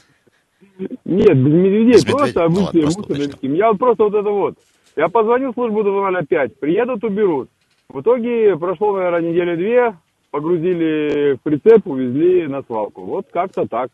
[0.77, 2.59] Нет, без медведей, Без просто медведей.
[2.59, 3.57] Ну ладно, обычные просто мусорные.
[3.57, 4.55] Я просто вот это вот.
[4.95, 7.49] Я позвонил в службу 205, приедут, уберут.
[7.89, 9.97] В итоге прошло, наверное, недели две,
[10.31, 13.03] погрузили в прицеп, увезли на свалку.
[13.03, 13.89] Вот как-то так.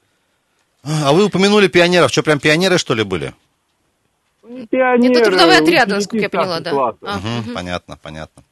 [0.83, 3.33] А вы упомянули пионеров, что прям пионеры, что ли, были?
[4.69, 6.71] Пионеры, Это трудовые отряды, насколько я поняла, да.
[6.71, 7.53] старших А, Мгм, мгм.
[7.53, 8.43] Понятно, понятно.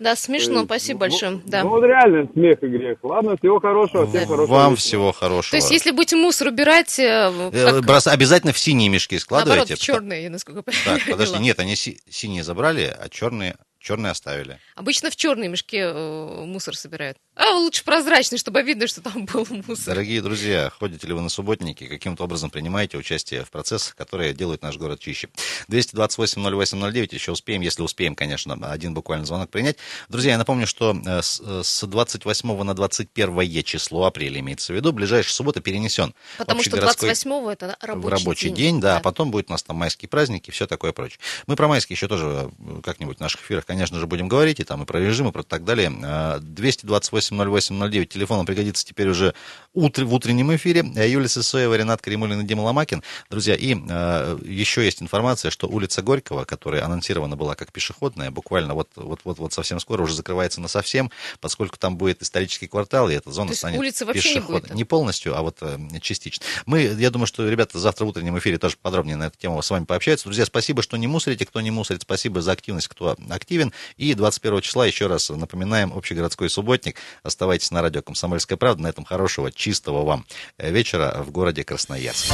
[0.00, 1.30] Да, смешно, Ну, спасибо ну, большое.
[1.32, 1.62] Ну, Да.
[1.62, 2.98] ну, вот реально смех и грех.
[3.02, 4.46] Ладно, всего хорошего, всем хорошего.
[4.46, 4.80] Вам вечера.
[4.80, 5.50] всего хорошего.
[5.50, 9.44] То есть, если будете мусор убирать, э, Э, как- брос- Обязательно в синие мешки наоборот,
[9.44, 9.74] складывайте.
[9.76, 14.58] в черные, насколько я Так, подожди, нет, они си- синие забрали, а черные, черные оставили.
[14.74, 17.18] Обычно в черные мешки э, мусор собирают.
[17.40, 19.94] А лучше прозрачный, чтобы видно, что там был мусор.
[19.94, 24.60] Дорогие друзья, ходите ли вы на субботники, каким-то образом принимаете участие в процессах, которые делают
[24.60, 25.30] наш город чище.
[25.70, 29.78] 228-08-09, еще успеем, если успеем, конечно, один буквально звонок принять.
[30.10, 34.76] Друзья, я напомню, что э, с э, с 28 на 21 число апреля, имеется в
[34.76, 36.14] виду, ближайшая суббота перенесен.
[36.36, 39.76] Потому что Общегородской- 28-го это рабочий, рабочий день, да, а потом будет у нас там
[39.76, 41.18] майские праздники и все такое прочее.
[41.46, 44.64] Мы про майские еще тоже э, как-нибудь в наших эфирах, конечно же, будем говорить, и
[44.64, 45.90] там и про режим, и про так далее.
[46.02, 48.06] Э, 228 80809.
[48.06, 49.34] Телефон пригодится теперь уже
[49.72, 50.80] утр, в утреннем эфире.
[50.80, 53.02] Юлия Сысоева, Ренат Каримулин и Дима Ломакин.
[53.30, 58.74] Друзья, и э, еще есть информация, что улица Горького, которая анонсирована была как пешеходная, буквально
[58.74, 63.08] вот, вот, вот, вот совсем скоро уже закрывается на совсем, поскольку там будет исторический квартал,
[63.08, 64.60] и эта зона То станет улицы вообще не пешеходной.
[64.62, 64.74] будет?
[64.74, 66.44] Не полностью, а вот э, частично.
[66.66, 69.70] Мы, я думаю, что ребята завтра в утреннем эфире тоже подробнее на эту тему с
[69.70, 70.24] вами пообщаются.
[70.24, 73.72] Друзья, спасибо, что не мусорите, кто не мусорит, спасибо за активность, кто активен.
[73.96, 76.96] И 21 числа, еще раз напоминаем, общегородской субботник.
[77.22, 78.82] Оставайтесь на радио «Комсомольская правда».
[78.82, 80.26] На этом хорошего, чистого вам
[80.58, 82.32] вечера в городе Красноярск.